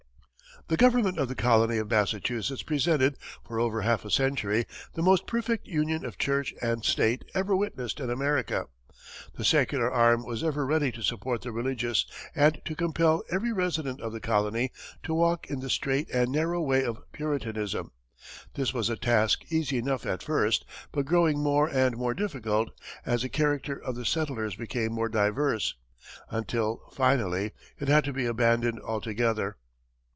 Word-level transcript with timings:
The 0.67 0.77
government 0.77 1.17
of 1.17 1.27
the 1.27 1.35
colony 1.35 1.79
of 1.79 1.89
Massachusetts 1.89 2.63
presented, 2.63 3.17
for 3.45 3.59
over 3.59 3.81
half 3.81 4.05
a 4.05 4.11
century, 4.11 4.65
the 4.93 5.01
most 5.01 5.27
perfect 5.27 5.67
union 5.67 6.05
of 6.05 6.17
church 6.17 6.53
and 6.61 6.85
state 6.85 7.25
ever 7.33 7.53
witnessed 7.53 7.99
in 7.99 8.09
America. 8.09 8.67
The 9.35 9.43
secular 9.43 9.91
arm 9.91 10.23
was 10.25 10.45
ever 10.45 10.65
ready 10.65 10.89
to 10.93 11.01
support 11.01 11.41
the 11.41 11.51
religious, 11.51 12.05
and 12.33 12.61
to 12.63 12.75
compel 12.75 13.21
every 13.29 13.51
resident 13.51 13.99
of 13.99 14.13
the 14.13 14.21
colony 14.21 14.71
to 15.03 15.13
walk 15.13 15.47
in 15.47 15.59
the 15.59 15.69
strait 15.69 16.09
and 16.09 16.31
narrow 16.31 16.61
way 16.61 16.85
of 16.85 17.01
Puritanism. 17.11 17.91
This 18.53 18.73
was 18.73 18.89
a 18.89 18.95
task 18.95 19.51
easy 19.51 19.77
enough 19.77 20.05
at 20.05 20.23
first, 20.23 20.63
but 20.93 21.05
growing 21.05 21.39
more 21.43 21.67
and 21.67 21.97
more 21.97 22.13
difficult 22.13 22.69
as 23.05 23.23
the 23.23 23.29
character 23.29 23.75
of 23.75 23.95
the 23.95 24.05
settlers 24.05 24.55
became 24.55 24.93
more 24.93 25.09
diverse, 25.09 25.75
until, 26.29 26.79
finally, 26.93 27.51
it 27.77 27.89
had 27.89 28.05
to 28.05 28.13
be 28.13 28.25
abandoned 28.25 28.79
altogether. 28.79 29.57